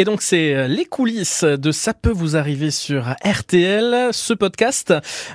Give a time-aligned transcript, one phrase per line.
[0.00, 4.94] Et donc c'est euh, les coulisses de Ça peut vous arriver sur RTL, ce podcast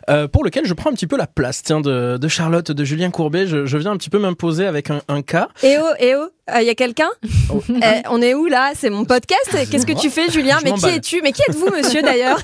[0.09, 2.83] euh, pour lequel je prends un petit peu la place tiens, de, de Charlotte, de
[2.85, 3.45] Julien Courbet.
[3.45, 5.49] Je, je viens un petit peu m'imposer avec un, un cas.
[5.63, 6.29] Eh oh, eh oh,
[6.61, 7.09] il y a quelqu'un?
[7.53, 7.61] Oh.
[8.09, 8.71] On est où là?
[8.73, 9.49] C'est mon podcast?
[9.69, 10.59] Qu'est-ce que tu fais, Julien?
[10.59, 11.21] Je Mais qui es-tu?
[11.21, 12.41] Mais qui êtes-vous, monsieur, d'ailleurs?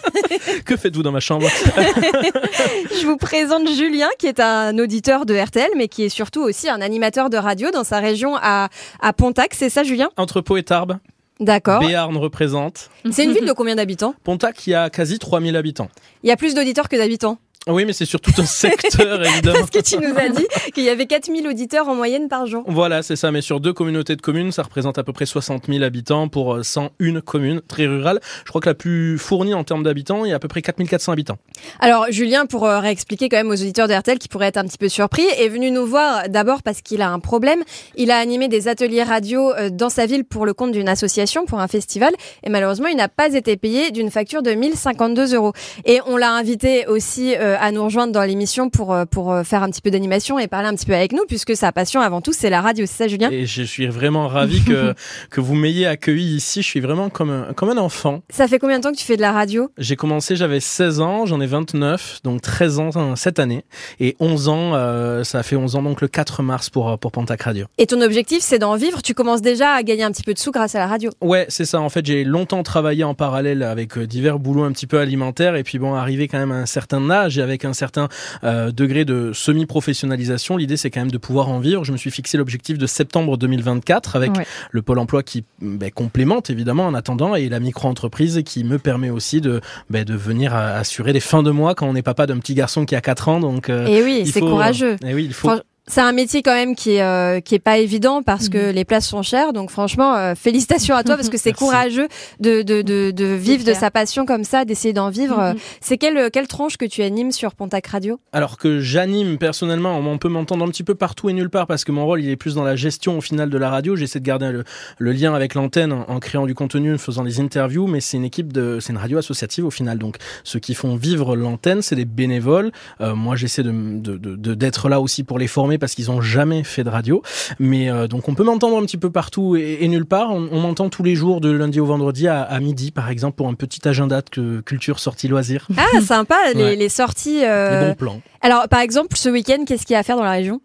[0.66, 1.48] Que faites-vous dans ma chambre?
[3.00, 6.68] Je vous présente Julien, qui est un auditeur de RTL, mais qui est surtout aussi
[6.70, 8.68] un animateur de radio dans sa région à,
[9.02, 9.54] à Pontac.
[9.54, 10.10] C'est ça, Julien?
[10.18, 10.98] Entrepôt et Tarbes,
[11.40, 11.80] D'accord.
[11.80, 12.90] Béarn représente.
[13.12, 14.14] C'est une ville de combien d'habitants?
[14.24, 15.90] Pontac, il y a quasi 3000 habitants.
[16.24, 17.38] Il y a plus d'auditeurs que d'habitants.
[17.68, 19.60] Oui, mais c'est sur tout un secteur, évidemment.
[19.60, 22.64] Parce que tu nous as dit qu'il y avait 4000 auditeurs en moyenne par jour.
[22.68, 23.32] Voilà, c'est ça.
[23.32, 26.56] Mais sur deux communautés de communes, ça représente à peu près 60 000 habitants pour
[26.56, 28.22] euh, 101 communes, très rurales.
[28.46, 30.62] Je crois que la plus fournie en termes d'habitants, il y a à peu près
[30.62, 31.38] 4400 habitants.
[31.80, 34.66] Alors Julien, pour euh, réexpliquer quand même aux auditeurs de RTL qui pourraient être un
[34.66, 37.64] petit peu surpris, est venu nous voir d'abord parce qu'il a un problème.
[37.96, 41.46] Il a animé des ateliers radio euh, dans sa ville pour le compte d'une association,
[41.46, 45.54] pour un festival, et malheureusement il n'a pas été payé d'une facture de 1052 euros.
[45.86, 49.44] Et on l'a invité aussi euh, à nous rejoindre dans l'émission pour euh, pour euh,
[49.44, 52.02] faire un petit peu d'animation et parler un petit peu avec nous, puisque sa passion
[52.02, 53.30] avant tout c'est la radio, c'est ça Julien?
[53.32, 54.94] Et je suis vraiment ravi que,
[55.30, 56.62] que vous m'ayez accueilli ici.
[56.62, 58.22] Je suis vraiment comme un, comme un enfant.
[58.30, 59.72] Ça fait combien de temps que tu fais de la radio?
[59.78, 63.64] J'ai commencé, j'avais 16 ans, j'en ai 29, donc 13 ans euh, cette année.
[64.00, 67.12] Et 11 ans, euh, ça fait 11 ans, donc le 4 mars pour, euh, pour
[67.12, 67.66] Pontac Radio.
[67.78, 69.02] Et ton objectif c'est d'en vivre?
[69.02, 71.12] Tu commences déjà à gagner un petit peu de sous grâce à la radio?
[71.22, 71.82] Ouais, c'est ça.
[71.82, 75.56] En fait, j'ai longtemps travaillé en parallèle avec euh, divers boulots un petit peu alimentaires.
[75.56, 78.08] Et puis bon, arrivé quand même à un certain âge et avec un certain
[78.44, 81.84] euh, degré de semi-professionnalisation, l'idée c'est quand même de pouvoir en vivre.
[81.84, 84.46] Je me suis fixé l'objectif de septembre 2024 avec Ouais.
[84.72, 89.10] le Pôle emploi qui ben, complémente évidemment en attendant et la micro-entreprise qui me permet
[89.10, 92.38] aussi de, ben, de venir assurer les fins de mois quand on est papa d'un
[92.38, 93.40] petit garçon qui a 4 ans.
[93.40, 94.98] Donc, euh, Et oui, c'est courageux.
[95.06, 95.50] eh oui, il faut.
[95.90, 98.50] C'est un métier quand même qui est, euh, qui est pas évident parce Mhm.
[98.52, 99.54] que les places sont chères.
[99.54, 101.52] Donc franchement, euh, félicitations à toi parce que c'est
[101.92, 102.08] courageux
[102.40, 105.38] de, de, de, de vivre de sa passion comme ça, d'essayer d'en vivre.
[105.54, 105.56] Mhm.
[105.82, 108.20] C'est quelle, quelle tranche que tu animes sur Pontac Radio?
[108.34, 111.84] Alors que j'anime personnellement, on peut m'entendre un petit peu partout et nulle part parce
[111.84, 113.96] que mon rôle il est plus dans la gestion au final de la radio.
[113.96, 114.64] J'essaie de garder le,
[115.00, 118.26] le lien avec l'antenne en, créant du contenu, en faisant des interviews, mais c'est une
[118.26, 119.98] équipe de, c'est une radio associative au final.
[119.98, 122.72] Donc ceux qui font vivre l'antenne, c'est des bénévoles.
[123.02, 126.12] Euh, moi j'essaie de, de, de- de- d'être là aussi pour les former parce qu'ils
[126.12, 127.22] ont jamais fait de radio.
[127.60, 130.32] Mais euh, donc on peut m'entendre un petit peu partout et, et nulle part.
[130.32, 133.36] On, on m'entend tous les jours de lundi au vendredi à, à midi par exemple
[133.38, 135.68] pour un petit agenda de culture sortie loisirs.
[135.78, 136.76] Ah, sympa, les, Ouais.
[136.76, 137.44] les sorties.
[137.46, 138.22] euh, Les bons plans.
[138.42, 140.62] Alors, par exemple, ce week-end, qu'est-ce qu'il y a à faire dans la région?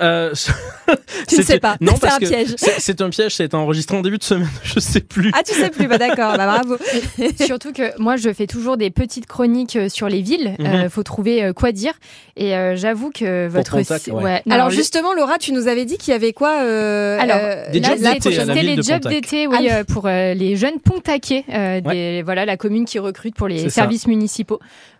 [0.00, 0.32] Euh,
[1.28, 1.76] Tu ne sais pas.
[1.80, 2.54] Non, C'est un que piège.
[2.56, 5.30] c'est- un piège, ça a été enregistré en début de semaine, je sais plus.
[5.34, 6.76] Ah, tu sais plus, bah d'accord, bah bravo.
[7.46, 10.56] Surtout que moi, je fais toujours des petites chroniques euh, sur les villes.
[10.58, 10.66] Mhm.
[10.66, 11.92] Euh, faut trouver quoi dire.
[12.36, 14.42] Et euh, j'avoue que votre ouais.
[14.46, 17.70] non, Alors justement, Laura, tu nous avais dit qu'il y avait quoi euh, Alors, euh,
[17.70, 21.44] Des Là, jobs c'était- les jobs d'été, oui, Ah euh, pour euh, les jeunes Pontaquais,
[21.52, 23.70] euh, des, voilà, la commune qui recrute pour les ça.
[23.70, 24.58] services municipaux.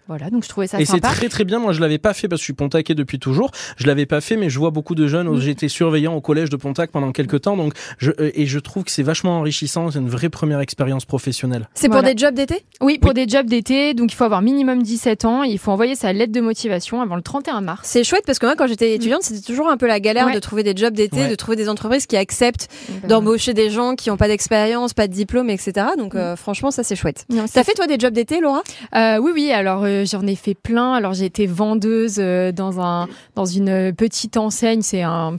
[0.08, 1.58] Voilà, donc je trouvais ça Et c'est très très bien.
[1.58, 3.50] Moi, je l'avais pas fait parce que je suis pontaquais depuis toujours.
[3.76, 5.28] Je l'avais pas fait, mais je vois beaucoup de jeunes.
[5.28, 5.40] Mm.
[5.40, 8.84] J'étais surveillant au collège de Pontac pendant quelques temps, donc je, euh, et je trouve
[8.84, 9.90] que c'est vachement enrichissant.
[9.90, 11.68] C'est une vraie première expérience professionnelle.
[11.74, 12.64] C'est pour des jobs d'été?
[12.80, 15.42] Oui, pour des jobs d'été, donc il faut avoir minimum 17 ans.
[15.44, 17.80] Il faut envoyer sa lettre de motivation avant le 31 mars.
[17.84, 20.34] C'est chouette parce que moi, quand j'étais étudiante, c'était toujours un peu la galère Ouais.
[20.34, 21.28] de trouver des jobs d'été, Ouais.
[21.30, 24.94] de trouver des entreprises qui acceptent Donc, euh, d'embaucher des gens qui n'ont pas d'expérience,
[24.94, 25.86] pas de diplôme, etc.
[25.96, 27.24] Donc, euh, franchement, ça, c'est chouette.
[27.30, 28.62] non, T'as fait, toi, des jobs d'été, Laura?
[28.94, 29.52] Euh, oui, oui.
[29.52, 30.92] Alors euh, j'en ai fait plein.
[30.92, 34.82] Alors j'ai été vendeuse euh, dans un dans une petite enseigne.
[34.82, 35.36] C'est un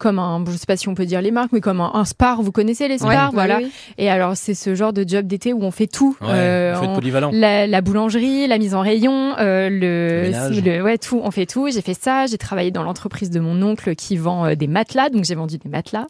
[0.00, 2.04] comme un, je sais pas si on peut dire les marques, mais comme un, un
[2.04, 2.42] Spar.
[2.42, 3.58] Vous connaissez les Spar, Ouais, voilà.
[3.58, 3.72] oui, oui.
[3.98, 6.16] Et alors c'est ce genre de job d'été où on fait tout.
[6.22, 7.30] Euh, faut être on- polyvalent.
[7.32, 10.62] la, la boulangerie, la mise en rayon, euh, le, Le ménage.
[10.64, 11.68] le- ouais tout, on fait tout.
[11.70, 12.26] J'ai fait ça.
[12.26, 15.58] J'ai travaillé dans l'entreprise de mon oncle qui vend euh, des matelas, donc j'ai vendu
[15.58, 16.06] des matelas.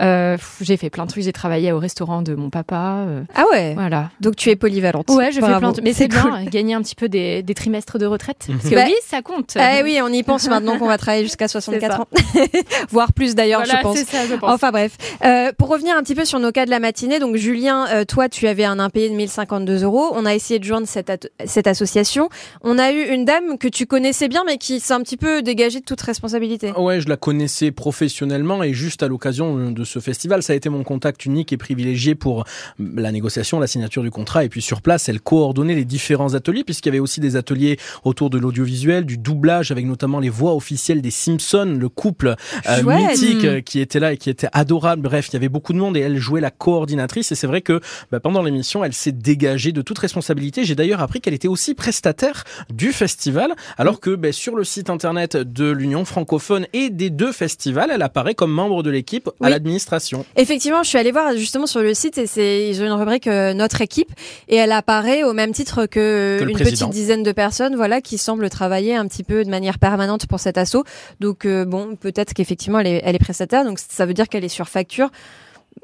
[0.00, 1.22] Euh, j'ai fait plein de trucs.
[1.22, 3.04] J'ai travaillé au restaurant de mon papa.
[3.06, 4.10] euh, Ah ouais voilà.
[4.20, 5.08] Donc, tu es polyvalente.
[5.10, 5.84] Ouais, je fais plein de trucs.
[5.84, 6.50] Mais c'est bien, cool.
[6.50, 8.46] gagner un petit peu des, des trimestres de retraite.
[8.48, 9.54] Parce que Bah, oui, ça compte.
[9.58, 12.00] Ah oui, on y pense maintenant qu'on va travailler jusqu'à 64 ça.
[12.02, 12.06] ans.
[12.90, 13.96] Voire plus d'ailleurs, Voilà, je pense.
[13.96, 14.50] c'est ça, je pense.
[14.52, 17.36] Enfin bref, Euh, pour revenir un petit peu sur nos cas de la matinée, donc
[17.36, 20.10] Julien, euh, toi tu avais un impayé de 1052 euros.
[20.12, 22.28] On a essayé de joindre cette, cette association.
[22.62, 25.42] On a eu une dame que tu connaissais bien, mais qui s'est un petit peu
[25.42, 26.72] dégagée de toute responsabilité.
[26.76, 30.68] Ouais, je la connaissais professionnellement et juste à l'occasion de ce festival, ça a été
[30.68, 32.44] mon contact unique et privilégié pour
[32.78, 34.44] la négociation, la signature du contrat.
[34.44, 37.78] Et puis sur place, elle coordonnait les différents ateliers puisqu'il y avait aussi des ateliers
[38.04, 42.34] autour de l'audiovisuel, du doublage avec notamment les voix officielles des Simpsons, le couple
[42.68, 43.17] euh, Chouette.
[43.18, 45.02] Pratique euh, qui était là et qui était adorable.
[45.02, 47.32] Bref, il y avait beaucoup de monde et elle jouait la coordinatrice.
[47.32, 47.80] Et c'est vrai que
[48.10, 50.64] bah, pendant l'émission, elle s'est dégagée de toute responsabilité.
[50.64, 54.90] J'ai d'ailleurs appris qu'elle était aussi prestataire du festival, alors que bah, sur le site
[54.90, 59.32] internet de l'Union francophone et des deux festivals, elle apparaît comme membre de l'équipe à
[59.40, 59.50] Oui.
[59.50, 60.24] l'administration.
[60.36, 63.26] Effectivement, je suis allée voir justement sur le site et c'est ils ont une rubrique
[63.26, 64.10] euh, notre équipe
[64.48, 66.88] et elle apparaît au même titre que, une président.
[66.88, 70.40] petite dizaine de personnes, voilà, qui semblent travailler un petit peu de manière permanente pour
[70.40, 70.84] cet assaut.
[71.20, 74.44] Donc euh, bon, peut-être qu'effectivement elle est, elle est prestataire, donc ça veut dire qu'elle
[74.44, 75.10] est sur facture.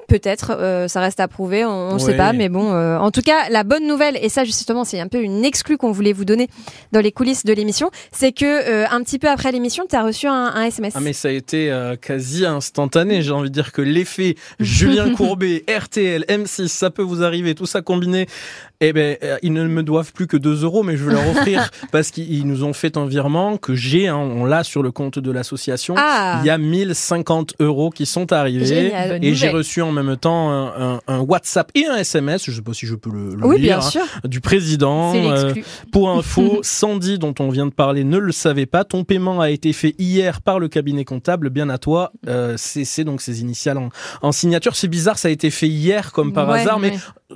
[0.08, 2.72] Peut-être, euh, ça reste à prouver, on ne sait pas, mais bon.
[2.72, 5.76] euh, en tout cas, la bonne nouvelle, et ça justement, c'est un peu une exclue
[5.76, 6.48] qu'on voulait vous donner
[6.92, 10.02] dans les coulisses de l'émission, c'est que euh, un petit peu après l'émission, tu as
[10.02, 10.92] reçu un, un SMS.
[10.96, 15.64] Ah mais ça a été quasi instantané, j'ai envie de dire que l'effet Julien Courbet,
[15.68, 18.26] RTL, M6, ça peut vous arriver, tout ça combiné.
[18.80, 21.70] Eh ben, ils ne me doivent plus que 2 euros, mais je vais leur offrir
[21.92, 24.90] parce qu'ils ils nous ont fait un virement que j'ai, hein, on l'a sur le
[24.90, 25.94] compte de l'association.
[25.96, 26.40] Ah.
[26.42, 29.24] Il y a 1050 euros qui sont arrivés Génial.
[29.24, 32.62] Et j'ai reçu en même temps un, un- un WhatsApp et un SMS, je sais
[32.62, 35.12] pas si je peux le, le oui, lire, hein, du président.
[35.12, 35.54] C'est euh,
[35.92, 38.84] pour info, Sandy, dont on vient de parler, ne le savait pas.
[38.84, 41.50] Ton paiement a été fait hier par le cabinet comptable.
[41.50, 42.12] Bien à toi.
[42.28, 43.88] Euh, CC, donc ses initiales en,
[44.22, 44.76] en signature.
[44.76, 46.94] C'est bizarre, ça a été fait hier comme par Ouais, hasard, mais.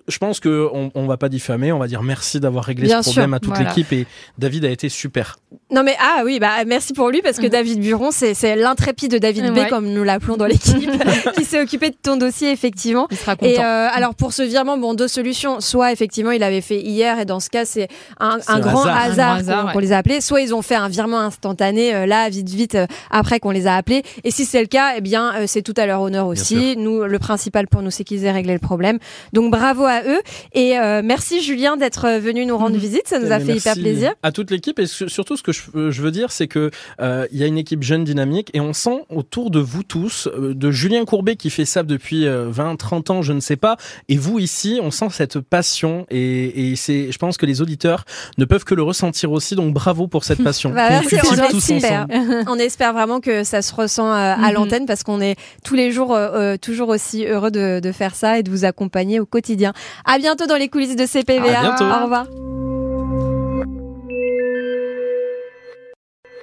[0.09, 1.71] Je pense que on, on va pas diffamer.
[1.73, 3.69] On va dire merci d'avoir réglé Bien ce problème sûr, à toute voilà.
[3.69, 4.07] l'équipe et
[4.39, 5.37] David a été super.
[5.71, 7.49] Non mais ah oui bah merci pour lui parce que Mhm.
[7.51, 9.69] David Buron c'est l'intrépide de David B Ouais.
[9.69, 10.91] comme nous l'appelons dans l'équipe
[11.37, 13.07] qui s'est occupé de ton dossier effectivement.
[13.11, 13.51] Il sera content.
[13.51, 17.19] Et euh, alors pour ce virement bon deux solutions soit effectivement il avait fait hier
[17.21, 17.89] et dans ce cas c'est
[18.21, 19.43] un, C'est un un grand hasard.
[19.73, 19.83] qu'on ouais.
[19.83, 22.87] les a appelés soit ils ont fait un virement instantané euh, là vite vite euh,
[23.11, 25.75] après qu'on les a appelés et si c'est le cas eh bien euh, c'est tout
[25.77, 28.99] à leur honneur aussi nous le principal pour nous c'est qu'ils aient réglé le problème
[29.33, 30.21] donc bravo à eux
[30.53, 32.81] et euh, merci Julien d'être venu nous rendre Mhm.
[32.81, 35.43] visite ça nous a fait merci hyper plaisir À toute l'équipe et su- surtout ce
[35.43, 38.05] que je, euh, je veux dire, c'est que euh, il y a une équipe jeune
[38.05, 41.83] dynamique et on sent autour de vous tous, euh, de Julien Courbet qui fait ça
[41.83, 43.77] depuis euh, 20, 30 ans, je ne sais pas,
[44.09, 48.05] et vous ici, on sent cette passion et, et c'est, je pense que les auditeurs
[48.39, 49.55] ne peuvent que le ressentir aussi.
[49.55, 50.71] Donc bravo pour cette passion.
[50.71, 52.07] Bah, merci, on tous espère.
[52.11, 52.45] ensemble.
[52.49, 54.53] On espère vraiment que ça se ressent euh, à Mhm.
[54.55, 58.15] l'antenne parce qu'on est tous les jours euh, euh, toujours aussi heureux de, de faire
[58.15, 59.73] ça et de vous accompagner au quotidien.
[60.05, 61.59] À bientôt dans les coulisses de CPVA.
[61.59, 61.85] À bientôt.
[61.85, 62.27] Au revoir.